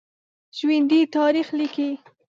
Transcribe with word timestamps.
ژوندي 0.57 0.99
تاریخ 1.15 1.47
لیکي 1.59 1.89